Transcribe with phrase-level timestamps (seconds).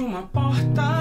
[0.00, 0.99] Uma porta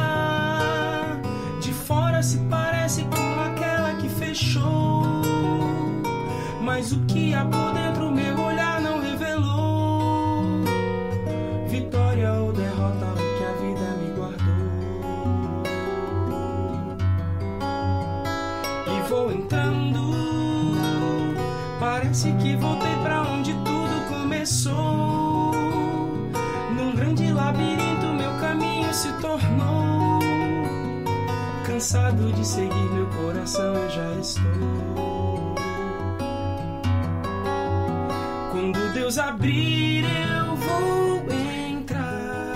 [39.09, 42.53] Deus abrir, eu vou entrar.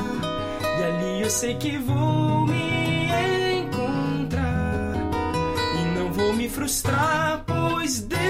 [0.62, 3.10] E ali eu sei que vou me
[3.62, 4.94] encontrar.
[5.82, 8.23] E não vou me frustrar, pois Deus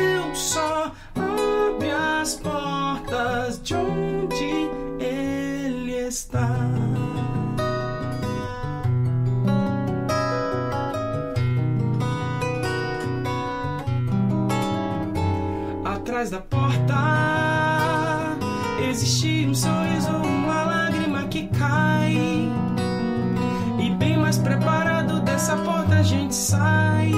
[26.34, 27.12] sai.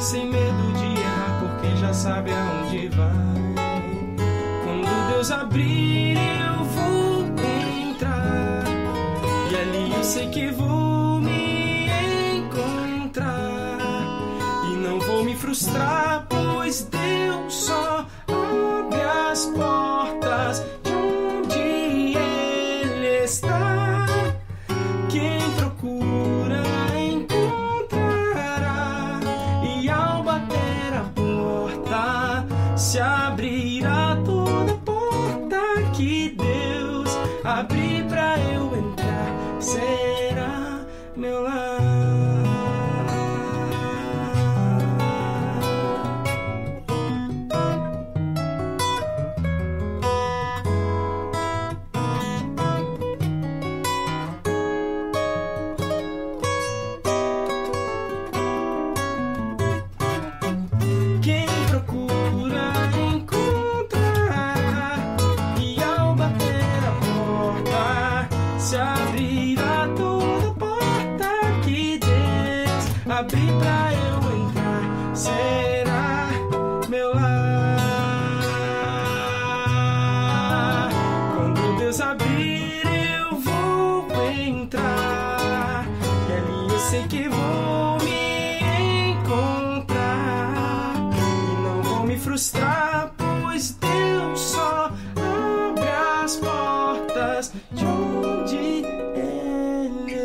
[0.00, 3.54] Sem medo de errar, porque já sabe aonde vai.
[4.64, 7.24] Quando Deus abrir, eu vou
[7.88, 8.64] entrar.
[9.50, 10.71] E ali eu sei que vou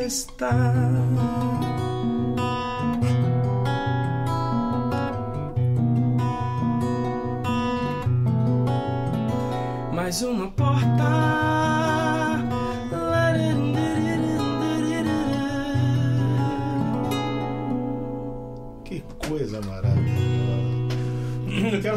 [0.08, 0.50] está.
[9.94, 10.50] Mais uma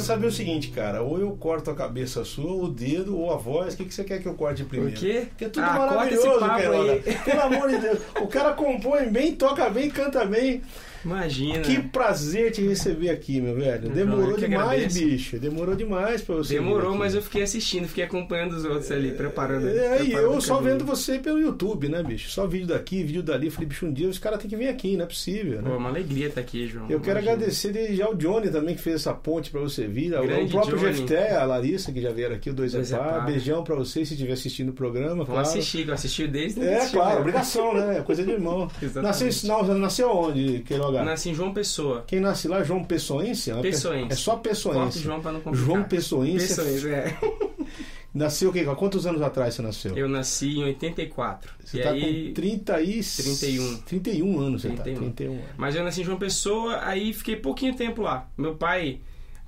[0.00, 1.02] quero saber o seguinte, cara.
[1.02, 3.74] Ou eu corto a cabeça sua, o dedo, ou a voz.
[3.74, 4.96] O que, que você quer que eu corte primeiro?
[4.96, 5.26] O quê?
[5.28, 6.28] Porque é tudo Ah, maravilhoso,
[6.90, 7.02] aí.
[7.24, 7.98] Pelo amor de Deus.
[8.20, 10.62] O cara compõe bem, toca bem, canta bem.
[11.04, 11.60] Imagina.
[11.60, 13.88] Que prazer te receber aqui, meu velho.
[13.90, 14.98] Demorou demais, agradeço.
[15.04, 15.38] bicho.
[15.38, 16.54] Demorou demais pra você.
[16.54, 19.68] Demorou, mas eu fiquei assistindo, fiquei acompanhando os outros ali, preparando.
[19.68, 20.72] É, e preparando eu o só caminho.
[20.78, 22.30] vendo você pelo YouTube, né, bicho?
[22.30, 23.50] Só vídeo daqui, vídeo dali.
[23.50, 25.76] Falei, bicho, um dia os caras têm que vir aqui, não é possível, Pô, né?
[25.76, 26.84] uma alegria estar aqui, João.
[26.90, 27.32] Eu quero Imagina.
[27.32, 30.14] agradecer desde já o Johnny também, que fez essa ponte pra você vir.
[30.14, 30.94] O Grande próprio Johnny.
[30.94, 33.04] Jefté, a Larissa, que já vieram aqui, o Dois, Dois é é Pá.
[33.04, 33.20] Pá.
[33.20, 35.48] Beijão pra você se estiver assistindo o programa, Vamos claro.
[35.48, 37.20] assistir, que eu assisti desde É, claro, né?
[37.20, 37.98] obrigação, né?
[37.98, 38.70] É coisa de irmão.
[38.96, 39.28] Nasceu,
[39.74, 40.60] nasceu onde,
[40.92, 42.04] Nasci em João Pessoa.
[42.06, 43.50] Quem nasce lá, João Pessoense?
[43.50, 44.12] É Pessoense.
[44.12, 44.98] É só Corta Pessoense.
[44.98, 45.66] João pra não complicar.
[45.66, 46.48] João Pessoense.
[46.48, 47.18] Pessoense, é.
[48.12, 48.66] Nasceu o quê?
[48.68, 49.96] Há quantos anos atrás você nasceu?
[49.96, 51.52] Eu nasci em 84.
[51.64, 52.28] Você e tá aí...
[52.28, 53.00] com 30 e...
[53.02, 53.76] 31.
[53.82, 54.94] 31 anos você 31.
[54.94, 55.00] tá.
[55.00, 55.44] 31 anos.
[55.56, 58.28] Mas eu nasci em João Pessoa, aí fiquei pouquinho tempo lá.
[58.36, 59.00] Meu pai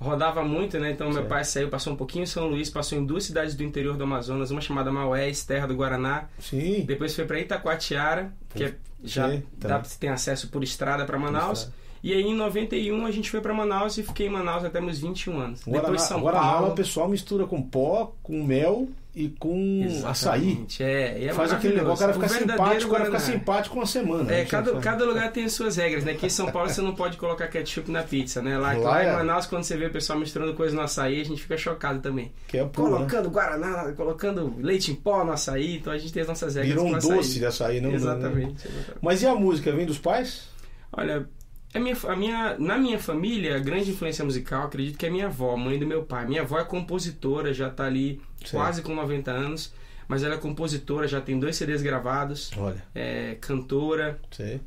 [0.03, 0.91] rodava muito, né?
[0.91, 3.63] Então meu pai saiu, passou um pouquinho em São Luís, passou em duas cidades do
[3.63, 6.25] interior do Amazonas, uma chamada Maués, terra do Guaraná.
[6.39, 6.83] Sim.
[6.85, 9.29] Depois foi para Itacoatiara, que é- já
[9.59, 9.67] tá.
[9.67, 11.69] dá, tem acesso por estrada para Manaus.
[12.03, 14.99] E aí em 91 a gente foi para Manaus e fiquei em Manaus até meus
[14.99, 15.61] 21 anos.
[15.63, 16.67] Guaraná, Depois São Guaraná, Paulo.
[16.71, 20.41] o pessoal mistura com pó, com mel e com açaí.
[20.49, 23.75] Exatamente, É, e é Faz aquele negócio, o cara fica simpático, o cara fica simpático
[23.75, 24.31] uma semana.
[24.31, 24.45] É, né?
[24.45, 26.13] cada, cada lugar tem as suas regras, né?
[26.13, 28.57] Aqui em São Paulo você não pode colocar ketchup na pizza, né?
[28.57, 29.13] Lá, Lá lá em é.
[29.13, 32.31] Manaus, quando você vê o pessoal misturando coisa no açaí, a gente fica chocado também.
[32.47, 32.95] Que é puro, né?
[32.95, 36.73] Colocando Guaraná, colocando leite em pó no açaí, então a gente tem as nossas regras
[36.73, 37.17] Virou um açaí.
[37.17, 37.91] doce de açaí, não?
[37.91, 38.99] Exatamente, exatamente.
[38.99, 39.71] Mas e a música?
[39.71, 40.49] Vem dos pais?
[40.91, 41.27] Olha,
[41.73, 45.25] a minha, a minha, na minha família, a grande influência musical, acredito que é minha
[45.27, 46.25] avó, mãe do meu pai.
[46.27, 48.51] Minha avó é compositora, já tá ali Certo.
[48.53, 49.73] quase com 90 anos,
[50.07, 54.59] mas ela é compositora, já tem dois CDs gravados, Olha, é cantora sei.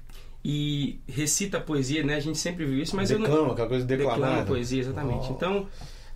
[0.44, 2.14] e recita poesia, né?
[2.16, 4.18] A gente sempre viu isso, mas eu não Declama, aquela coisa de declamar.
[4.20, 5.26] declama poesia, exatamente.
[5.28, 5.32] Oh.
[5.32, 5.68] Então,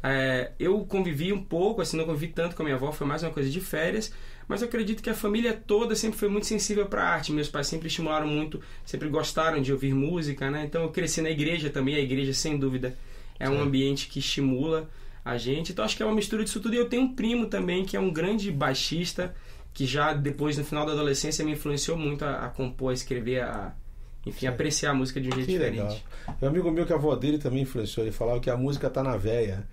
[0.03, 3.23] é, eu convivi um pouco, assim, não convivi tanto com a minha avó, foi mais
[3.23, 4.13] uma coisa de férias,
[4.49, 7.33] mas eu acredito que a família toda sempre foi muito sensível para arte.
[7.33, 10.65] Meus pais sempre estimularam muito, sempre gostaram de ouvir música, né?
[10.65, 12.97] Então eu cresci na igreja também, a igreja sem dúvida
[13.39, 13.63] é um Sim.
[13.63, 14.91] ambiente que estimula
[15.25, 15.71] a gente.
[15.71, 16.75] Então acho que é uma mistura disso tudo.
[16.75, 19.35] E eu tenho um primo também que é um grande baixista
[19.73, 23.43] que já depois no final da adolescência me influenciou muito a, a compor, a escrever,
[23.43, 23.73] a
[24.27, 24.47] enfim, Sim.
[24.49, 25.77] apreciar a música de um jeito Que diferente.
[25.79, 25.97] legal.
[26.43, 28.05] Um amigo meu que a avó dele também influenciou.
[28.05, 29.65] Ele falava que a música tá na veia.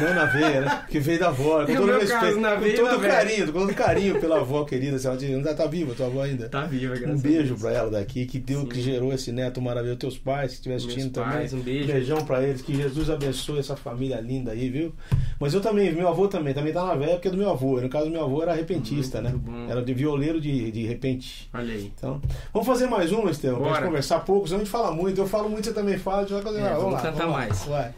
[0.00, 0.84] Não na veia, né?
[0.88, 1.64] Que veio da avó.
[1.66, 3.12] Com É todo meu respeito, caso, na veia com na todo veia.
[3.12, 4.98] carinho, com todo carinho pela avó querida.
[4.98, 6.48] Se ela ainda tá viva tua avó ainda.
[6.48, 8.66] Tá viva, graças Um beijo pra ela daqui, que deu, Sim.
[8.68, 9.98] que gerou esse neto maravilhoso.
[9.98, 11.60] Teus pais, que estiver assistindo pais, também.
[11.60, 11.86] um beijo.
[11.92, 14.94] Beijão pra eles, que Jesus abençoe essa família linda aí, viu?
[15.40, 17.80] Mas eu também, meu avô também, também tá na véia porque é do meu avô.
[17.80, 19.40] No caso do meu avô era repentista, Muito né?
[19.66, 19.70] bom.
[19.70, 21.50] Era de violeiro de, de repente.
[21.52, 21.90] Olha aí.
[21.96, 22.20] Então,
[22.52, 25.20] vamos fazer mais uma, Estevam, pra gente conversar pouco, senão a gente fala muito.
[25.20, 26.60] Eu falo muito, você também fala, a gente vai fazer.
[26.60, 27.38] É, ah, vamos lá, cantar vamos lá.
[27.38, 27.64] mais.
[27.64, 27.92] Vai.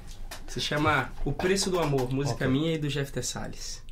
[0.54, 3.82] Se chama O Preço do Amor, música minha e do Jeff Salles.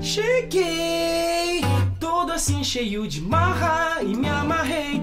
[0.00, 1.60] Cheguei,
[2.00, 5.02] todo assim cheio de marra e me amarrei.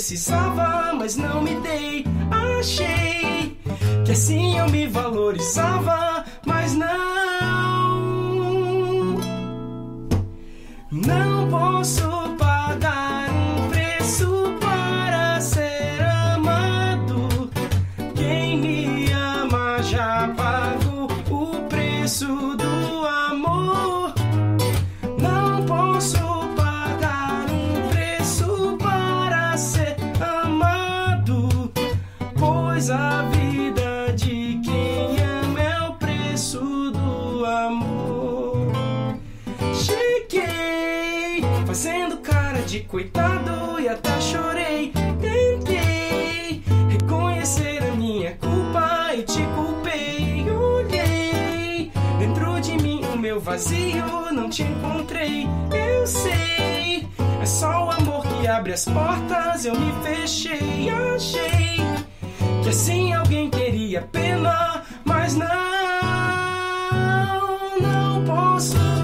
[0.00, 2.06] Precisava, mas não me dei.
[2.30, 3.54] Achei
[4.02, 6.19] que assim eu me valorizava,
[40.30, 44.92] Cheguei fazendo cara de coitado e até chorei.
[45.20, 50.48] Tentei reconhecer a minha culpa e te culpei.
[50.48, 51.90] Olhei
[52.20, 55.48] dentro de mim o meu vazio, não te encontrei.
[55.72, 57.08] Eu sei,
[57.42, 59.64] é só o amor que abre as portas.
[59.64, 61.80] Eu me fechei, achei
[62.62, 65.48] que assim alguém teria pena, mas não,
[67.80, 68.99] não posso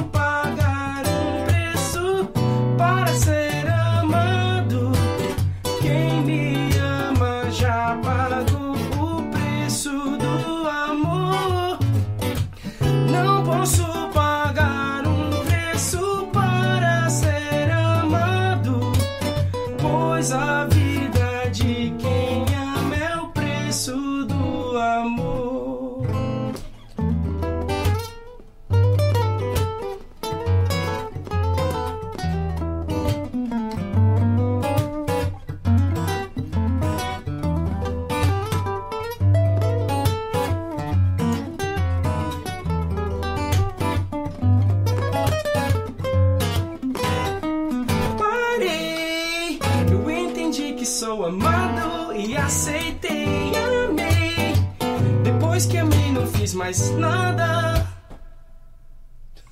[56.56, 57.86] mais nada.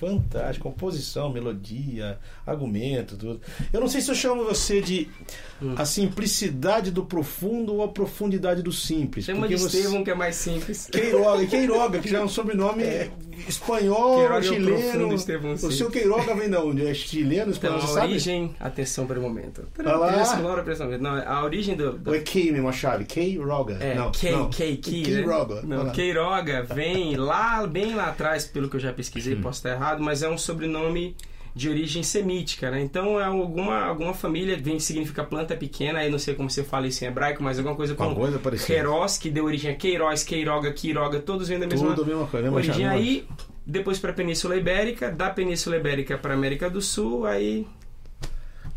[0.07, 0.65] Fantástica.
[0.65, 3.41] Composição, melodia, argumento, tudo.
[3.73, 5.09] Eu não sei se eu chamo você de
[5.63, 5.75] Hum.
[5.79, 9.29] a simplicidade do profundo ou a profundidade do simples.
[9.29, 10.89] Uma de você- Estevão que é mais simples.
[10.91, 12.83] Queiroga, Queiroga, que já é um sobrenome
[13.49, 15.15] espanhol, Queiroga é o chileno.
[15.15, 15.71] o Sim.
[15.73, 16.87] seu Queiroga vem de onde?
[16.87, 18.07] É chileno, Então, espanhol, você a sabe?
[18.13, 18.55] origem...
[18.59, 19.67] Atenção para o momento.
[19.79, 20.25] Olha lá.
[20.25, 21.03] Sonora, presta atenção.
[21.03, 21.93] Não, a origem do...
[21.93, 23.05] do é Kei mesmo a chave?
[23.05, 23.77] Queiroga.
[23.81, 24.51] é, não, Kei, não.
[24.51, 25.57] Kei, Queiroga.
[25.57, 25.61] né?
[25.67, 25.91] Vai Não, lá.
[25.93, 30.23] Queiroga vem lá, bem lá atrás, pelo que eu já pesquisei, posso estar errado, mas
[30.23, 31.17] é um sobrenome
[31.55, 32.81] de origem semítica, né?
[32.81, 36.87] Então é alguma, alguma família, vem significa planta pequena, aí não sei como você fala
[36.87, 38.39] isso em hebraico, mas alguma coisa Uma com coisa.
[38.67, 42.27] Queiroz, que deu origem a Queiroz, Queiroga, Quiroga, todos vêm da mesma Tudo a mesma
[42.27, 42.89] coisa, mesma origem.
[42.89, 43.27] Aí,
[43.67, 47.67] depois para a Península Ibérica, da Península Ibérica para América do Sul, aí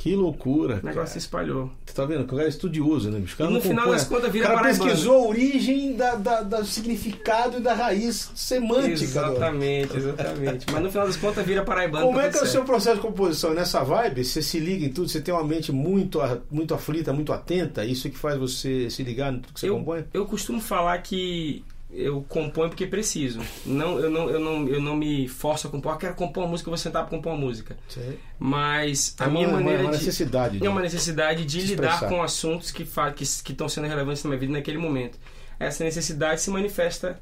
[0.06, 1.72] Que loucura, o negócio se espalhou.
[1.84, 2.28] Você tá vendo?
[2.28, 3.36] Que o cara é estudioso, né, bicho?
[3.42, 7.58] E no final das contas vira O cara pesquisou a origem da, da, da significado
[7.58, 8.90] e da raiz semântica.
[8.90, 10.68] do- Exatamente, exatamente.
[10.72, 12.06] Mas no final das contas vira paraibano.
[12.06, 13.56] Como é que é o seu processo de composição?
[13.56, 16.20] Nessa vibe, você se liga em tudo, você tem uma mente muito,
[16.52, 19.76] muito aflita, muito atenta, isso que faz você se ligar em tudo que você eu,
[19.80, 20.06] compõe?
[20.14, 21.64] eu costumo falar que
[21.96, 23.40] eu componho porque preciso.
[23.66, 25.94] Não, eu, não, eu, não, eu não me forço a compor.
[25.94, 27.78] Ah, quero compor uma música, eu vou sentar para compor uma música.
[27.88, 28.20] Sei.
[28.38, 29.98] Mas a É minha uma- maneira uma de.
[29.98, 30.66] necessidade.
[30.66, 32.10] É uma necessidade de lidar expressar.
[32.10, 35.18] com assuntos que fa- que que estão sendo relevantes na minha vida naquele momento.
[35.60, 37.20] Essa necessidade se manifesta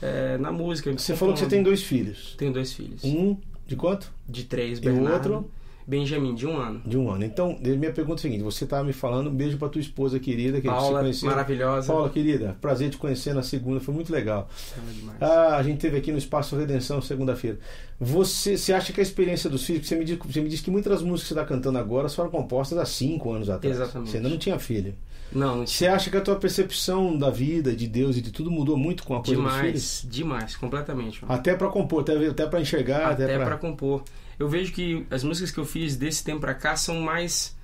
[0.00, 0.92] eh, na música.
[0.92, 2.34] Você falou que você tem dois filhos.
[2.38, 3.02] Tenho dois filhos.
[3.04, 3.36] Um
[3.66, 4.12] de quanto?
[4.28, 5.32] De três, E o Bernardo.
[5.34, 5.50] outro?
[5.86, 6.80] Benjamin, de um ano.
[6.84, 7.24] De um ano.
[7.24, 10.18] Então, minha pergunta é a seguinte: você estava me falando, um beijo pra tua esposa
[10.18, 11.28] querida, que a gente se Paula, conheceu.
[11.30, 11.92] maravilhosa.
[11.92, 14.48] Paula, querida, prazer te conhecer na segunda, foi muito legal.
[14.76, 15.18] É demais.
[15.20, 17.58] Ah, a gente teve aqui no Espaço Redenção segunda-feira.
[18.00, 20.70] Você, você acha que a experiência dos filhos, você me, diz, você me disse que
[20.70, 23.76] muitas das músicas que você está cantando agora foram compostas há cinco anos atrás.
[23.76, 24.10] Exatamente.
[24.10, 24.94] Você ainda não tinha filho.
[25.34, 28.50] Não, não Você acha que a tua percepção da vida, de Deus e de tudo
[28.50, 30.02] mudou muito com a coisa dos filhos?
[30.02, 31.22] Demais, demais, completamente.
[31.22, 31.34] mano.
[31.34, 34.02] Até para compor, até, até para enxergar, até, Até pra compor.
[34.42, 37.56] Eu vejo que as músicas que eu fiz desse tempo pra cá são mais.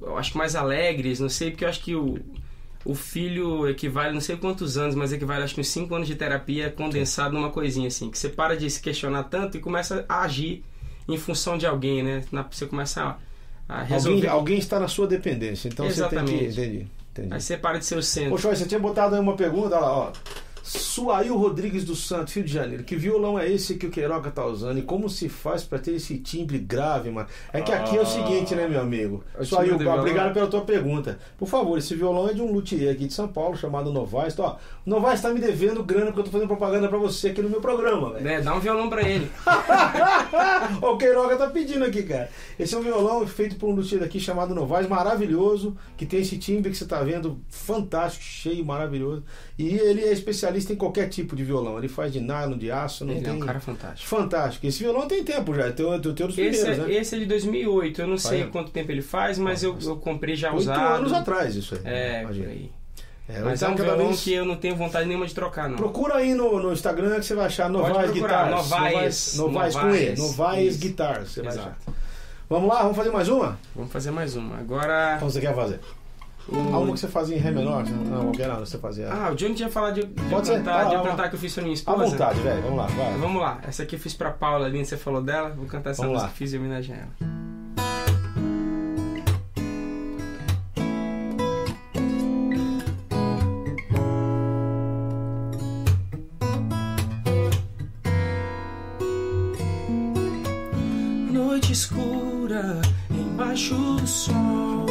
[0.00, 2.18] Eu acho que mais alegres, não sei, porque eu acho que o,
[2.84, 6.14] o filho equivale, não sei quantos anos, mas equivale acho que uns 5 anos de
[6.14, 8.10] terapia condensado numa coisinha assim.
[8.10, 10.64] Que você para de se questionar tanto e começa a agir
[11.06, 12.24] em função de alguém, né?
[12.32, 13.18] Na- Você começa
[13.68, 14.16] a, a resolver.
[14.26, 16.34] Alguém, alguém está na sua dependência, então você tem que.
[16.44, 16.60] Exatamente.
[16.60, 16.86] Entendi.
[17.12, 17.34] entendi.
[17.34, 18.38] Aí você para de ser o centro.
[18.38, 20.12] Joy, você tinha botado aí uma pergunta, olha lá, ó.
[20.62, 22.84] Suail Rodrigues do Santos, Rio de Janeiro.
[22.84, 24.78] Que violão é esse que o Queiroga tá usando?
[24.78, 27.28] E como se faz pra ter esse timbre grave, mano?
[27.52, 29.24] É que aqui é o seguinte, né, meu amigo?
[29.38, 31.18] O Suail, obrigado pela tua pergunta.
[31.36, 34.34] Por favor, esse violão é de um luthier aqui de São Paulo, chamado Novaes.
[34.34, 37.28] Então, ó, o Novaes tá me devendo grana porque eu tô fazendo propaganda pra você
[37.28, 38.24] aqui no meu programa, velho.
[38.24, 38.40] Né?
[38.40, 39.30] Dá um violão pra ele.
[40.80, 42.30] O Queiroga tá pedindo aqui, cara.
[42.58, 46.38] Esse é um violão feito por um luthier daqui chamado Novaes, maravilhoso, que tem esse
[46.38, 49.22] timbre que você tá vendo, fantástico, cheio, maravilhoso.
[49.58, 51.78] E ele é especialista em qualquer tipo de violão.
[51.78, 53.32] Ele faz de nylon, de aço, não Ele é tem.
[53.34, 54.08] um cara fantástico.
[54.08, 54.66] Fantástico.
[54.66, 56.94] Esse violão tem tempo já, tem o teu dos Esse primeiros, é, né?
[56.94, 58.50] esse é de 2008, eu não sei Olha.
[58.50, 60.94] quanto tempo ele faz, mas eu, eu comprei já Oito usado.
[60.96, 61.80] anos atrás, isso aí.
[61.84, 62.70] É, por aí.
[63.28, 65.68] É, Mas é então, um violão vez- que eu não tenho vontade nenhuma de trocar,
[65.68, 65.76] não.
[65.76, 68.50] Procura aí no, no Instagram que você vai achar Novaes Guitars.
[68.50, 70.16] Novaes, Novaes, com E.
[70.16, 70.76] Novaes.
[70.76, 71.30] Guitars.
[71.30, 71.60] Você vai achar.
[71.80, 71.94] Exato.
[72.50, 73.58] Vamos lá, vamos fazer mais uma?
[73.74, 74.58] Vamos fazer mais uma.
[74.58, 75.16] Agora.
[75.18, 75.80] Qual você quer fazer?
[76.48, 77.84] Uma que você fazia em Ré menor?
[77.84, 79.08] Não, qualquer não, você fazia.
[79.12, 81.02] Ah, o Johnny tinha falado de, de Pode cantar, lá, de lá.
[81.02, 82.04] cantar que eu fiz pra minha À esposa.
[82.06, 82.62] vontade, velho.
[82.62, 83.18] Vamos lá, vai.
[83.18, 83.58] Vamos lá.
[83.66, 85.50] Essa aqui eu fiz pra Paula ali, você falou dela.
[85.50, 86.32] Vou cantar essa Vamos música lá.
[86.32, 87.32] que fiz em homenagem a ela.
[101.32, 102.80] Noite escura
[103.10, 104.81] embaixo do sol,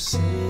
[0.00, 0.49] for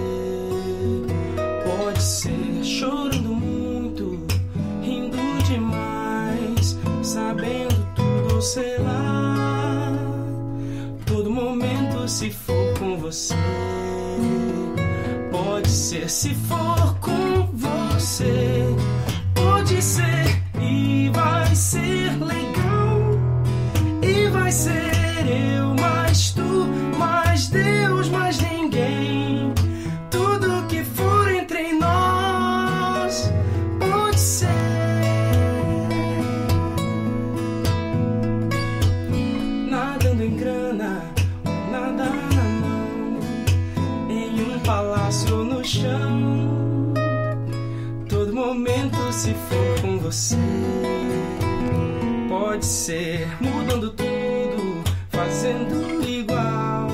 [55.50, 56.88] sendo igual.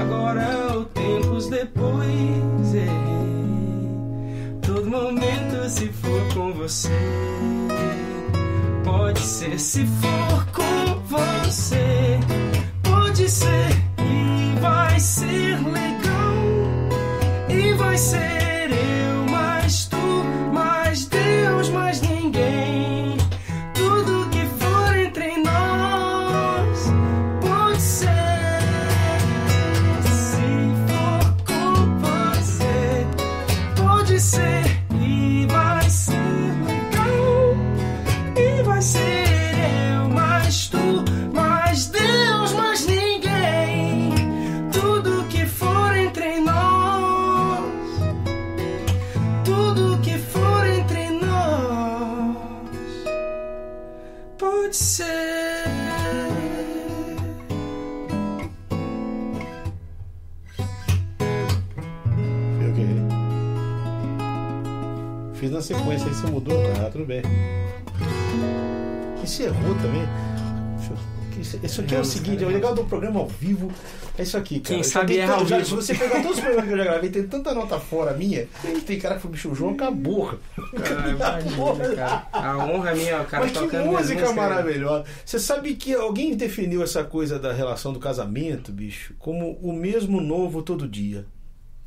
[0.00, 2.74] Agora é ou tempos depois.
[2.74, 2.86] É
[4.62, 6.90] Todo momento se for com você,
[8.84, 11.95] pode ser se for com você.
[69.46, 70.02] Errou também.
[71.62, 73.70] Isso aqui é o seguinte, é o legal do programa ao vivo.
[74.18, 74.74] É isso aqui, cara.
[74.74, 75.68] Quem sabe tanto- ao já- vivo.
[75.68, 78.48] Se você pegar todos os programas que eu já gravei, tem tanta nota fora minha.
[78.86, 80.38] Tem cara que foi bicho João, acabou.
[80.58, 81.10] Ah,
[81.40, 82.26] imagina, cara.
[82.32, 85.04] A honra é minha, o cara Mas que música maravilhosa.
[85.24, 90.20] Você sabe que alguém definiu essa coisa da relação do casamento, bicho, como o mesmo
[90.22, 91.26] novo todo dia.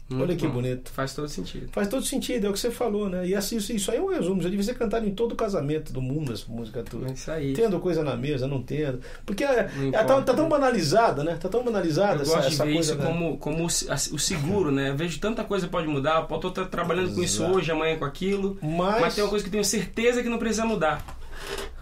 [0.10, 0.54] Muito Olha que bom.
[0.54, 0.90] bonito.
[0.92, 1.70] Faz todo sentido.
[1.72, 3.28] Faz todo sentido, é o que você falou, né?
[3.28, 4.42] E assim, isso, aí é um resumo.
[4.42, 7.08] Já devia ser cantado em todo casamento do mundo, essa música toda.
[7.10, 7.54] É isso aí.
[7.54, 9.00] Tendo coisa na mesa, não tendo.
[9.26, 10.50] Porque é, Não é, tá, importa, tá tão né?
[10.50, 11.38] banalizada, né?
[11.40, 12.94] Tá tão banalizada Eu essa, gosto de essa ver coisa.
[12.94, 13.06] isso né?
[13.08, 14.90] como, como o, seguro, né?
[14.90, 16.26] Eu vejo tanta coisa pode mudar.
[16.30, 17.56] Eu tô tra- trabalhando com isso Exato.
[17.58, 18.58] hoje, amanhã com aquilo.
[18.62, 21.19] Mas, Mas tem uma coisa que eu tenho certeza que não precisa mudar.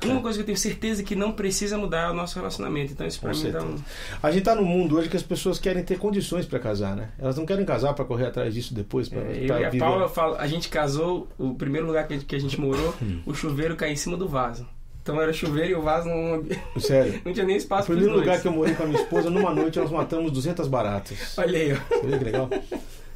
[0.05, 2.93] Uma coisa que eu tenho certeza que não precisa mudar é o nosso relacionamento.
[2.93, 3.75] Então isso pra Com mim dá um...
[4.21, 7.09] a gente tá num mundo hoje que as pessoas querem ter condições pra casar, né?
[7.19, 9.83] Elas não querem casar pra correr atrás disso depois, pra, É, pra e a viver.
[9.83, 12.59] Paula, eu falo, a gente casou, o primeiro lugar que a gente, que a gente
[12.61, 12.93] morou,
[13.25, 14.67] o chuveiro caiu em cima do vaso.
[15.01, 16.45] Então era chuveiro e o vaso não,
[16.79, 17.19] Sério.
[17.25, 18.41] não tinha nem O espaço primeiro pros lugar dois.
[18.41, 21.17] que eu morei com a minha esposa, numa noite nós matamos 200 baratas.
[21.39, 21.95] Olha aí, ó.
[22.01, 22.49] Você vê que legal?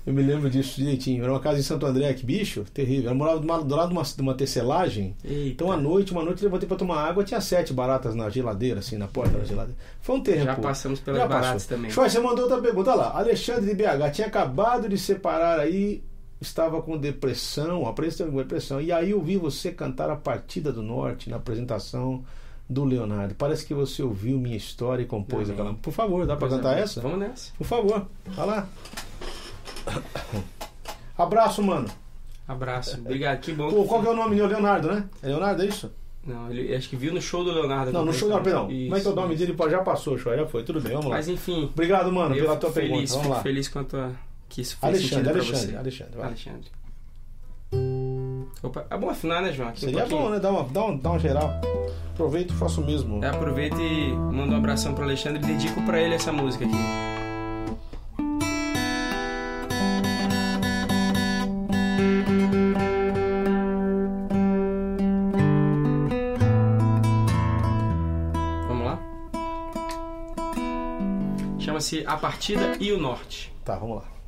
[0.05, 1.21] Eu me lembro disso direitinho.
[1.23, 3.05] Era uma casa em Santo André, que bicho, terrível.
[3.11, 5.15] Ela morava do lado do lado de uma, de uma tecelagem.
[5.23, 5.49] Eita.
[5.49, 8.79] Então, à noite, uma noite eu levantei pra tomar água, tinha sete baratas na geladeira,
[8.79, 9.77] assim, na porta da geladeira.
[10.01, 10.45] Foi um terreno.
[10.45, 11.77] Já passamos pelas Já baratas passou.
[11.77, 11.91] também.
[11.91, 13.17] Choy, você mandou outra pergunta Olha lá.
[13.19, 16.03] Alexandre de BH tinha acabado de separar aí,
[16.39, 18.81] estava com depressão, a preço com depressão.
[18.81, 22.23] E aí eu vi você cantar a Partida do Norte na apresentação
[22.67, 23.35] do Leonardo.
[23.35, 25.53] Parece que você ouviu minha história e compôs Amém.
[25.61, 25.73] aquela.
[25.75, 27.01] Por favor, dá pra Pois é, cantar essa?
[27.01, 27.51] Vamos nessa.
[27.57, 28.67] Por favor, vai lá.
[31.17, 31.87] Abraço, mano.
[32.47, 32.97] Abraço.
[32.99, 33.39] Obrigado.
[33.39, 33.69] Que bom.
[33.69, 34.47] Pô, qual que é o nome dele?
[34.47, 35.05] Leonardo, né?
[35.21, 35.91] É Leonardo, é isso?
[36.25, 37.91] Não, ele acho que viu no show do Leonardo.
[37.91, 38.69] Não, no show, não, perdão.
[38.69, 39.53] Isso, Como é que é o nome dele?
[39.53, 40.63] Pô, Já passou, show, já foi.
[40.63, 41.15] Tudo bem, vamos lá.
[41.15, 43.13] Mas enfim, Obrigado, mano, pela tua feliz, pergunta.
[43.13, 43.41] Vamos lá.
[43.43, 44.11] feliz com a tua...
[44.47, 45.77] que isso fez Alexandre, Alexandre.
[45.77, 46.27] Alexandre, vai.
[46.27, 46.69] Alexandre.
[48.61, 49.69] Opa, é bom afinar, né, João?
[49.69, 50.21] Aqui um Seria pouquinho.
[50.21, 50.39] bom, né?
[50.39, 51.49] Dá uma, dá, uma, dá uma geral.
[52.13, 53.23] Aproveito e faço o mesmo.
[53.23, 56.75] É, aproveita e manda um abração pro Alexandre e dedico pra ele essa música aqui.
[71.91, 73.51] Chama-se A Partida e o Norte.
[73.65, 74.20] Tá, vamos lá.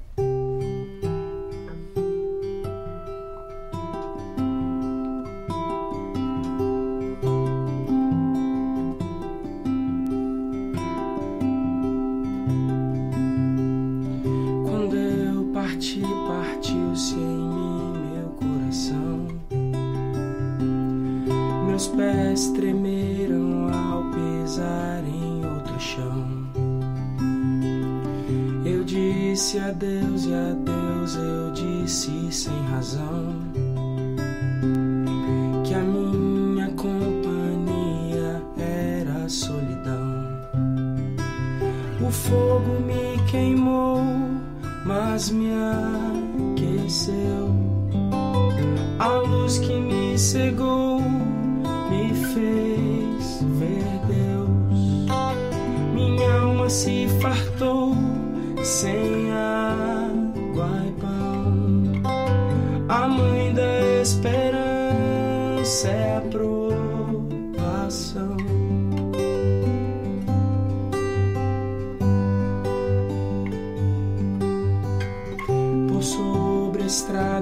[76.94, 77.33] Sobre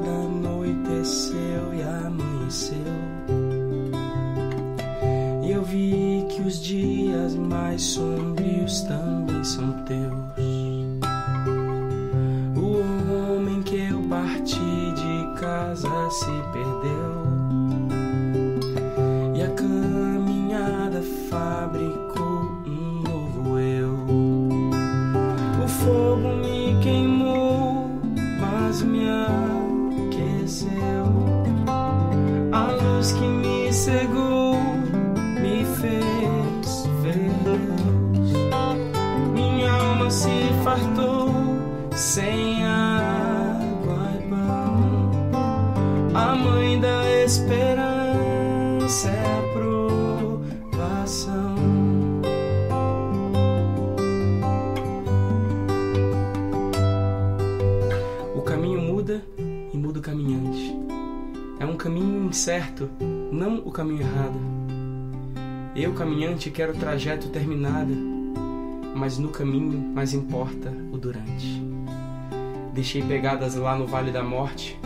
[65.82, 67.92] Eu, caminhante, quero o trajeto terminado,
[68.96, 71.60] mas no caminho mais importa o durante.
[72.72, 74.80] Deixei pegadas lá no vale da morte,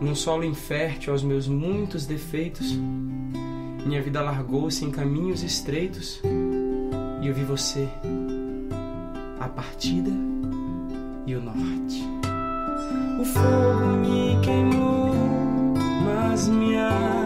[0.00, 2.72] num solo infértil aos meus muitos defeitos.
[3.84, 6.22] Minha vida largou-se em caminhos estreitos
[7.20, 7.86] e eu vi você,
[9.38, 10.10] a partida
[11.26, 12.02] e o norte.
[13.20, 15.14] O fogo me queimou,
[16.06, 17.21] mas me aqueceu.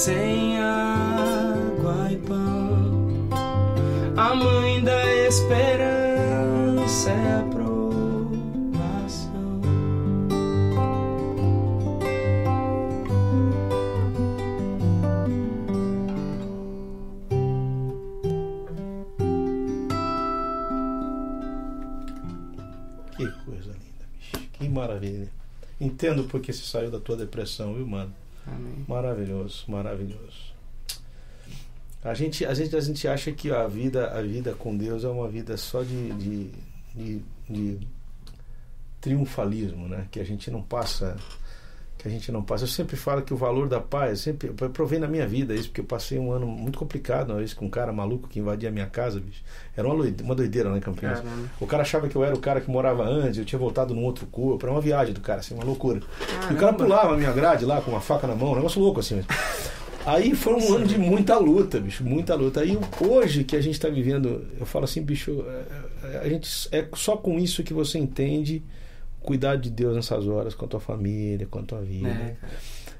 [0.00, 3.28] Sem água e pão.
[4.16, 8.00] A mãe da esperança é a provação.
[23.18, 24.48] Que coisa linda, bicho.
[24.54, 25.28] Que maravilha.
[25.78, 28.14] Entendo porque você saiu da tua depressão, viu, mano?
[28.90, 30.52] Maravilhoso, maravilhoso.
[32.02, 35.08] A gente, a gente, a gente acha que a vida, a vida com Deus é
[35.08, 36.50] uma vida só de, de,
[36.92, 37.86] de, de
[39.00, 40.08] triunfalismo, né?
[40.10, 41.16] Que a gente não passa,
[42.02, 42.64] que a gente não passa.
[42.64, 45.68] Eu sempre falo que o valor da paz, sempre eu provei na minha vida isso,
[45.68, 48.68] porque eu passei um ano muito complicado uma vez com um cara maluco que invadia
[48.68, 49.42] a minha casa, bicho.
[49.76, 51.20] Era uma loide- uma doideira lá em Campinas.
[51.20, 51.48] Caramba.
[51.60, 54.04] O cara achava que eu era o cara que morava antes, eu tinha voltado num
[54.04, 55.98] outro corpo, era uma viagem do cara, assim, uma loucura.
[55.98, 56.78] E o cara Caramba.
[56.78, 59.28] pulava a minha grade lá com uma faca na mão, um negócio louco assim mesmo.
[60.06, 62.60] Aí foi um ano de muita luta, bicho, muita luta.
[62.60, 66.68] Aí hoje que a gente está vivendo, eu falo assim, bicho, é, é, a gente
[66.72, 68.62] é só com isso que você entende
[69.20, 72.08] o cuidado de Deus nessas horas com a tua família, com a tua vida.
[72.08, 72.36] É.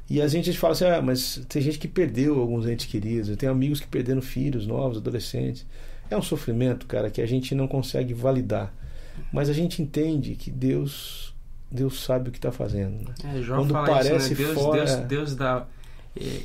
[0.09, 3.53] E a gente fala assim, ah, mas tem gente que perdeu alguns entes queridos, tenho
[3.53, 5.65] amigos que perderam filhos novos, adolescentes.
[6.11, 8.75] É um sofrimento, cara, que a gente não consegue validar.
[9.33, 11.33] Mas a gente entende que Deus,
[11.71, 13.09] Deus sabe o que está fazendo.
[13.09, 13.15] Né?
[13.37, 14.49] É, Jó Quando fala parece isso, né?
[14.49, 15.67] Deus, fora- Deus, Deus dá.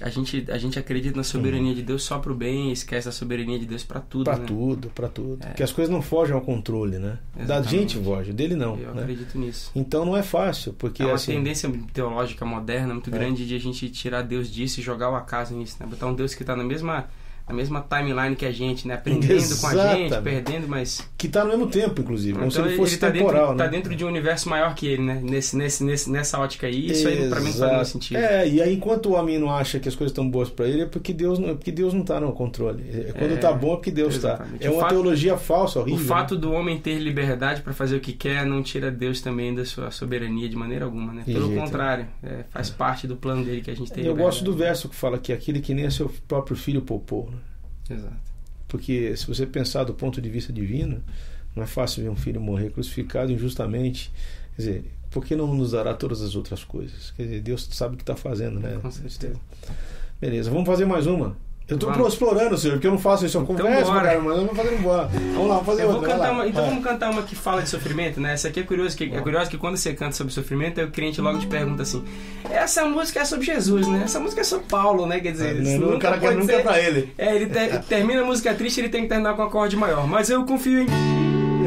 [0.01, 3.11] A gente, a gente acredita na soberania de Deus só pro bem e esquece a
[3.11, 4.25] soberania de Deus pra tudo.
[4.25, 4.45] Para né?
[4.45, 5.37] tudo, para tudo.
[5.41, 5.47] É.
[5.47, 7.17] Porque as coisas não fogem ao controle, né?
[7.35, 7.71] Da Exatamente.
[7.71, 8.77] gente foge, dele não.
[8.77, 9.01] Eu né?
[9.01, 9.71] acredito nisso.
[9.75, 13.13] Então não é fácil, porque é uma assim, tendência teológica moderna muito É.
[13.13, 15.85] grande de a gente tirar Deus disso e jogar o acaso nisso, né?
[15.85, 17.07] Botar um Deus que tá na mesma,
[17.47, 18.95] na mesma timeline que a gente, né?
[18.95, 19.27] Aprendendo
[19.59, 20.23] com a gente, Exatamente.
[20.23, 21.07] perdendo, mas.
[21.17, 23.63] que tá no mesmo tempo, inclusive, como se Então ele fosse tá temporal, dentro, né?
[23.63, 25.19] tá dentro de um universo maior que ele, né?
[25.23, 26.87] Nesse, nesse, nesse, nessa ótica aí.
[26.91, 27.85] Isso aí pra mim não faz nenhum Exato.
[27.89, 28.17] sentido.
[28.17, 30.81] É, e aí enquanto o homem não acha que as coisas estão boas para ele,
[30.81, 32.83] é porque Deus não, é porque Deus não tá no controle.
[32.91, 34.29] É, Quando É, tá bom é porque Deus tá.
[34.29, 34.65] exatamente.
[34.65, 35.99] É O uma fato- teologia falsa, horrível.
[35.99, 36.07] O né?
[36.07, 39.63] fato do homem ter liberdade para fazer o que quer não tira Deus também da
[39.65, 41.21] sua soberania de maneira alguma, né?
[41.25, 44.03] Pelo jeito contrário, é, faz parte do plano dele que a gente tem.
[44.03, 44.35] Eu liberdade.
[44.35, 47.34] gosto do verso que fala que aquele que nem a seu próprio filho poupou, né?
[47.89, 48.35] Exato.
[48.67, 51.03] Porque se você pensar do ponto de vista divino,
[51.55, 54.11] não é fácil ver um filho morrer crucificado injustamente.
[54.55, 57.11] Quer dizer, por que não nos dará todas as outras coisas?
[57.11, 58.77] Quer dizer, Deus sabe o que está fazendo, né?
[58.81, 59.39] Com certeza.
[60.19, 61.37] Beleza, vamos fazer mais uma.
[61.67, 62.13] Eu tô Vamos.
[62.13, 63.37] explorando, senhor, porque eu não faço isso.
[63.37, 64.03] Eu Então converso, bora.
[64.07, 65.07] cara, mas eu não vou fazer embora.
[65.07, 66.09] Vamos lá, vamos fazer outra.
[66.13, 66.69] cantar uma, então Vai.
[66.69, 68.33] vamos cantar uma que fala de sofrimento, né?
[68.33, 70.91] Essa aqui é curioso, que, é curioso que quando você canta sobre sofrimento, aí o
[70.91, 72.05] crente logo te pergunta assim:
[72.51, 74.01] essa música é sobre Jesus, né?
[74.05, 75.19] Essa música é sobre Paulo, né?
[75.19, 77.13] Quer dizer, Né, isso o nunca cara quer nunca ser- é pra ele.
[77.17, 80.05] É, ele te- termina a música triste, ele tem que terminar com um acorde maior.
[80.07, 80.85] Mas eu confio em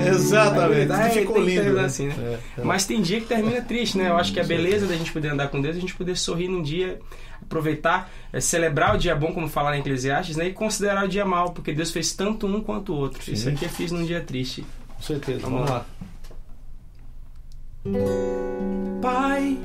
[0.07, 0.93] Exatamente.
[0.93, 1.75] Aí, ficou tem lindo.
[1.75, 1.85] né?
[1.85, 2.15] assim, né?
[2.57, 2.65] É, é.
[2.65, 4.09] Mas tem dia que termina triste, né?
[4.09, 6.17] Eu acho que a beleza da gente poder andar com Deus, é a gente poder
[6.17, 6.99] sorrir num dia,
[7.43, 10.49] aproveitar, é, celebrar o dia bom, como fala em Eclesiastes, né?
[10.49, 13.23] E considerar o dia mal, porque Deus fez tanto um quanto o outro.
[13.23, 13.33] Sim.
[13.33, 14.65] Isso aqui eu fiz num dia triste.
[14.97, 15.41] Com certeza.
[15.41, 15.77] Vamos Vamos, lá.
[15.77, 15.87] lá.
[19.01, 19.57] Pai,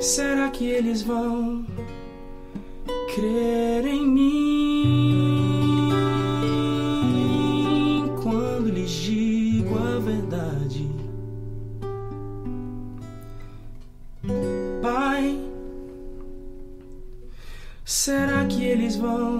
[0.00, 1.64] será que eles vão
[3.14, 4.57] crer em mim
[18.08, 19.36] será que eles vão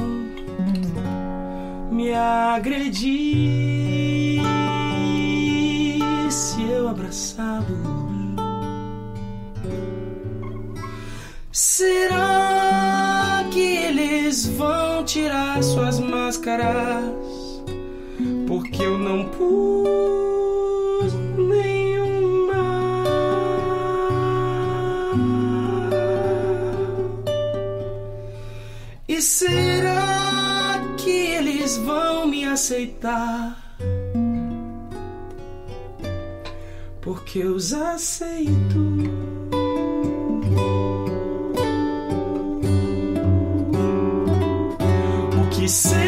[1.90, 3.09] me agredir
[6.31, 7.66] se eu abraçá-los?
[11.50, 17.14] Será que eles vão tirar suas máscaras?
[18.46, 20.38] Porque eu não pude
[29.20, 33.76] Será que eles vão me aceitar?
[37.00, 38.78] Porque eu os aceito.
[45.37, 46.08] O que será?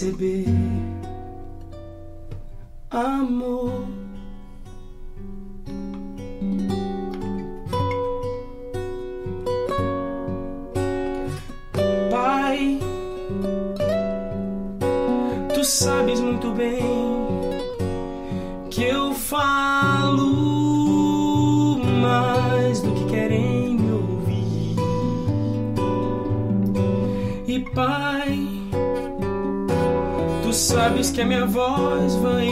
[0.00, 0.61] Queria
[31.12, 32.51] que a minha voz vai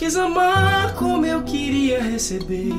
[0.00, 2.72] quis amar como eu queria receber.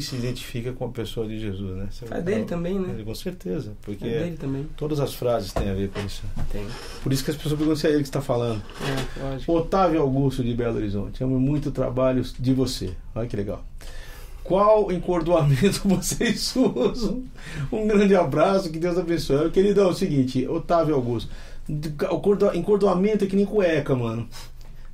[0.00, 1.88] Se identifica com a pessoa de Jesus, né?
[1.90, 3.02] Você É dele também, né?
[3.04, 4.66] Com certeza, É porque dele também.
[4.76, 6.22] todas as frases têm a ver com isso.
[6.50, 6.64] Tem.
[7.02, 8.62] Por isso que as pessoas perguntam se é ele que está falando.
[9.18, 9.52] É, lógico.
[9.52, 12.90] Otávio Augusto de Belo Horizonte, amo muito o trabalho de você.
[13.14, 13.64] Olha que legal.
[14.42, 17.22] Qual encordoamento vocês usam?
[17.70, 19.50] Um grande abraço, que Deus abençoe.
[19.50, 21.30] Querido, é o seguinte, Otávio Augusto,
[22.54, 24.28] encordoamento é que nem cueca, mano.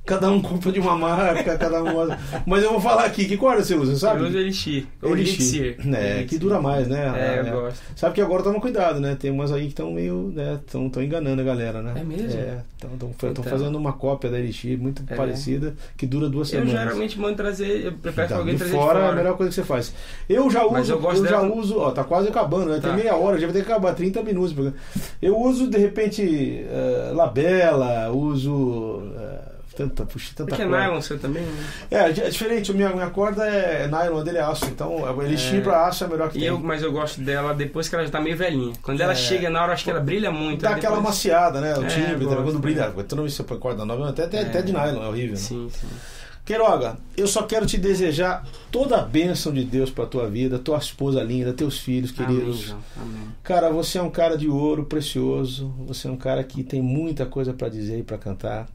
[0.07, 2.07] Cada um compra de uma marca, cada um.
[2.45, 4.21] Mas eu vou falar aqui, que corda você usa, sabe?
[4.21, 4.85] Eu uso Elixir.
[5.03, 5.65] Elixir.
[5.79, 5.93] Elixir.
[5.93, 7.13] É, que dura mais, né?
[7.15, 7.51] É, eu É.
[7.51, 7.79] gosto.
[7.95, 9.15] Sabe que agora toma cuidado, né?
[9.19, 10.59] Tem umas aí que estão meio, né?
[10.65, 11.93] Estão enganando a galera, né?
[11.97, 12.39] É mesmo?
[12.39, 13.43] É, estão Então.
[13.43, 15.15] fazendo uma cópia da Elixir muito É.
[15.15, 16.79] parecida, que dura duas Eu semanas.
[16.81, 19.15] geralmente mando trazer, eu prefiro Então, alguém de trazer fora, de é a fora.
[19.17, 19.93] melhor coisa que você faz.
[20.29, 22.79] Eu já uso, Mas eu eu, já uso, ó, tá quase acabando, né?
[22.79, 22.95] Tem Tá.
[22.95, 24.55] meia hora, já vai ter que acabar 30 minutos.
[25.21, 30.81] Eu uso de repente eh, labela, uso eh, tanta, puxa, tanta Porque é corda.
[30.87, 31.63] nylon seu também, né?
[31.91, 35.61] É, é diferente, minha, minha corda é nylon, a dele é aço, então Elixir É.
[35.61, 36.49] pra aço é melhor que E tem.
[36.49, 38.73] eu, mas eu gosto dela depois que ela já tá meio velhinha.
[38.81, 39.15] Quando ela É.
[39.15, 40.61] chega na hora, eu acho que ela brilha muito.
[40.63, 41.77] Dá aí aquela depois- maciada, né?
[41.77, 42.43] O É, timbre, gosto.
[42.43, 42.91] quando brilha.
[43.07, 44.41] Toda vez que você põe corda nova, até, até, É.
[44.41, 45.31] até de nylon, é horrível.
[45.33, 45.35] Né?
[45.37, 45.87] Sim, sim.
[46.45, 50.77] Queiroga, eu só quero te desejar toda a bênção de Deus pra tua vida, tua
[50.77, 52.59] esposa linda, teus filhos Amém, queridos.
[52.61, 52.79] João.
[53.01, 53.27] Amém.
[53.43, 57.25] Cara, você é um cara de ouro precioso, você é um cara que tem muita
[57.25, 58.65] coisa pra dizer e pra cantar.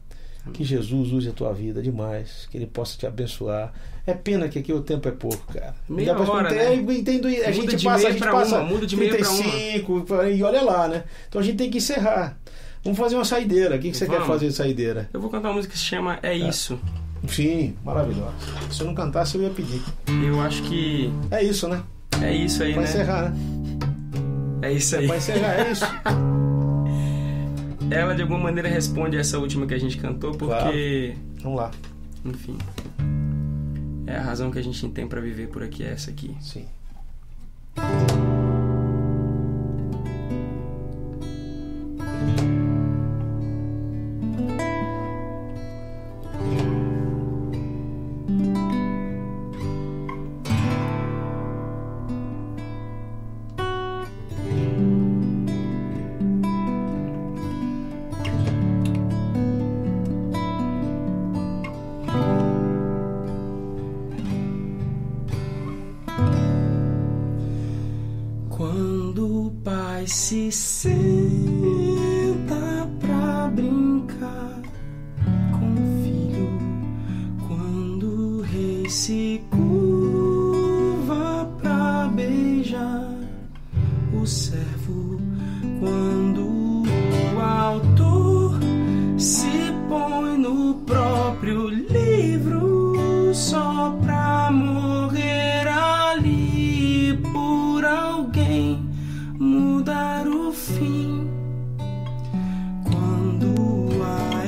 [0.51, 3.71] Que Jesus use a tua vida demais, que ele possa te abençoar.
[4.05, 5.73] É pena que aqui o tempo é pouco, cara.
[5.87, 6.73] Meia Dá hora, né?
[6.73, 9.41] é, entendo, a gente passa, a gente passa uma, muda de meia pra uma.
[9.41, 11.05] 35 e olha lá, né?
[11.29, 12.37] Então a gente tem que encerrar.
[12.83, 13.77] Vamos fazer uma saideira.
[13.77, 14.27] O que, que você quer Vamos.
[14.27, 15.09] fazer de saideira?
[15.13, 16.77] Eu vou cantar uma música que se chama É Isso.
[17.25, 18.33] Sim, maravilhosa.
[18.69, 19.81] Se eu não cantasse, eu ia pedir.
[20.27, 21.81] Eu acho que É isso, né?
[22.21, 22.83] é isso aí, né?
[22.83, 23.37] encerrar, né?
[24.63, 25.07] É isso aí.
[25.07, 25.85] Pra encerrar, é isso.
[27.91, 31.71] Ela de alguma maneira responde essa última que a gente cantou, porque, Vamos lá.
[32.25, 32.57] enfim,
[34.07, 36.35] é a razão que a gente tem pra viver por aqui, é essa aqui.
[36.41, 36.65] Sim.
[91.43, 98.89] Próprio livro só pra morrer ali por alguém
[99.37, 101.29] mudar o fim.
[102.85, 104.45] Quando a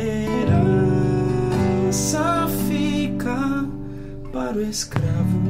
[1.81, 3.65] herança fica
[4.31, 5.41] para o escravo,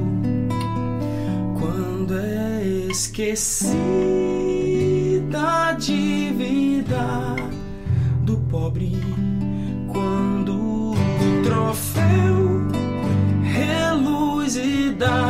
[1.59, 3.85] quando é esquecida
[5.67, 7.35] a dívida
[8.23, 8.97] do pobre,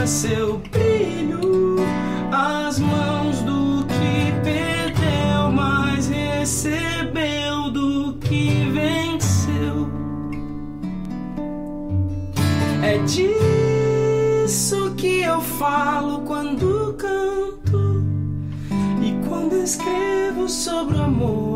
[0.08, 1.78] seu brilho
[2.32, 9.89] às mãos do que perdeu, mas recebeu do que venceu.
[12.84, 18.04] É disso que eu falo quando canto
[19.02, 21.55] e quando escrevo sobre o amor.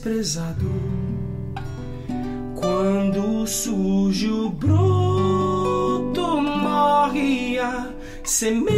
[0.00, 0.64] Desprezado,
[2.58, 7.92] quando surge o broto, morre a
[8.24, 8.69] semente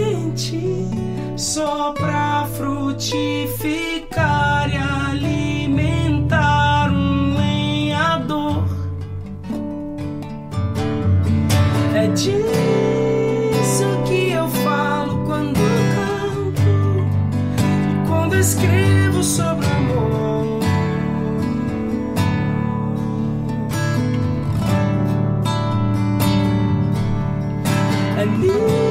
[28.23, 28.82] É nisso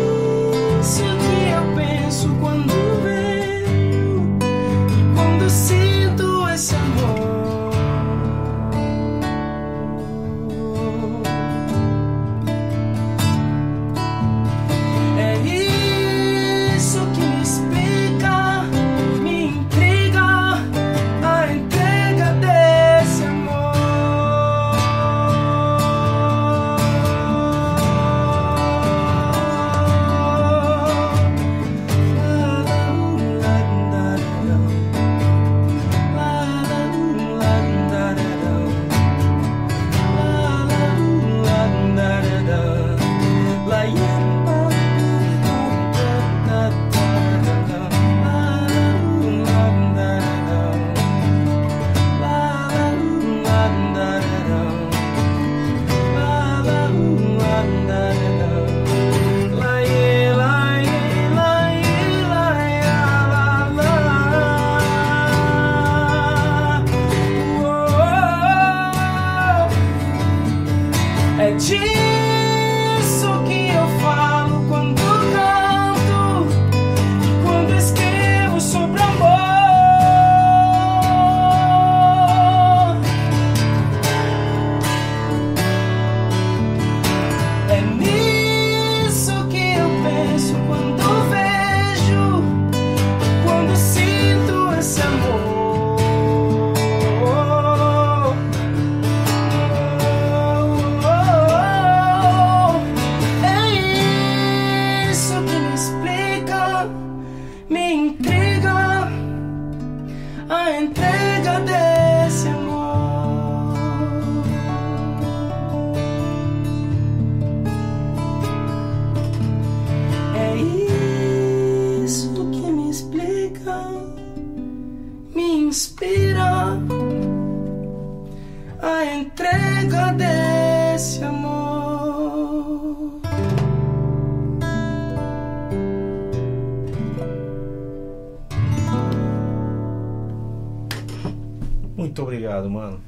[142.02, 143.00] Muito obrigado, mano.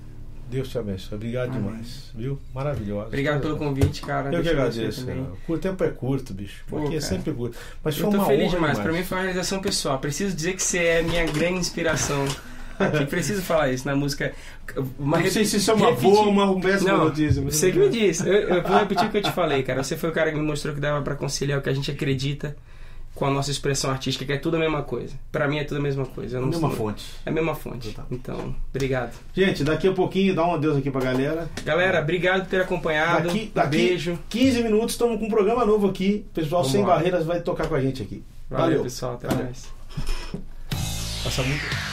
[0.50, 1.16] Deus te abençoe.
[1.16, 1.62] Obrigado Amém.
[1.64, 2.12] demais.
[2.14, 2.40] Viu?
[2.54, 3.08] Maravilhoso.
[3.08, 4.28] Obrigado pelo convite, cara.
[4.28, 5.08] Eu que Deixa agradeço.
[5.48, 6.64] O tempo é curto, bicho.
[6.68, 7.58] Pô, Porque é sempre curto.
[7.84, 8.72] Mas foi Eu tô uma feliz honra demais.
[8.74, 8.80] demais.
[8.80, 9.98] Pra mim foi uma realização pessoal.
[10.00, 12.24] Preciso dizer que você é minha grande inspiração.
[12.78, 14.32] Aqui preciso falar isso na música.
[15.00, 17.42] Uma não sei se isso é uma repetir- boa ou uma péssima Não, notícia.
[17.42, 18.28] Você que me disse.
[18.28, 19.84] Eu, eu vou repetir o que eu te falei, cara.
[19.84, 21.90] Você foi o cara que me mostrou que dava pra conciliar o que a gente
[21.90, 22.56] acredita
[23.16, 25.14] com a nossa expressão artística, que é tudo a mesma coisa.
[25.32, 26.40] Pra mim é tudo a mesma coisa.
[26.40, 27.06] A mesma fonte.
[27.26, 27.96] É a mesma fonte.
[28.10, 29.14] Então, obrigado.
[29.34, 31.48] Gente, daqui a pouquinho, dá um adeus aqui pra galera.
[31.64, 33.28] Galera, obrigado por ter acompanhado.
[33.28, 34.20] Daqui, Um daqui beijo.
[34.30, 36.26] 15 minutos estamos com um programa novo aqui.
[36.32, 36.96] O pessoal Vamos sem lá.
[36.96, 38.24] barreiras vai tocar com a gente aqui.
[38.50, 38.84] Valeu, Valeu.
[38.84, 39.14] pessoal.
[39.14, 39.44] Até Valeu.
[39.46, 39.68] mais.
[41.24, 41.93] Passa muito.